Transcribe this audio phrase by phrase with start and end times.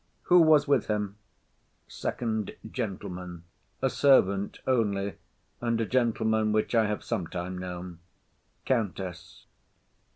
[0.23, 1.17] Who was with him?
[1.87, 3.43] FIRST GENTLEMAN.
[3.83, 5.17] A servant only,
[5.61, 7.99] and a gentleman which I have sometime known.
[8.65, 9.45] COUNTESS.